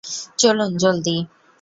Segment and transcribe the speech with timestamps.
[0.39, 1.15] চলুন, জলদি!